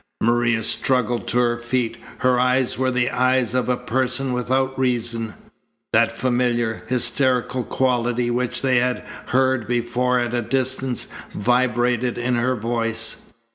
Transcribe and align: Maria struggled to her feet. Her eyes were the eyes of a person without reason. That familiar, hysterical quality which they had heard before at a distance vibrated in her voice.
Maria 0.19 0.63
struggled 0.63 1.27
to 1.27 1.37
her 1.37 1.57
feet. 1.59 1.95
Her 2.17 2.39
eyes 2.39 2.75
were 2.75 2.89
the 2.89 3.11
eyes 3.11 3.53
of 3.53 3.69
a 3.69 3.77
person 3.77 4.33
without 4.33 4.79
reason. 4.79 5.35
That 5.93 6.11
familiar, 6.11 6.81
hysterical 6.87 7.63
quality 7.63 8.31
which 8.31 8.63
they 8.63 8.77
had 8.77 9.03
heard 9.27 9.67
before 9.67 10.17
at 10.17 10.33
a 10.33 10.41
distance 10.41 11.05
vibrated 11.35 12.17
in 12.17 12.33
her 12.33 12.55
voice. 12.55 13.31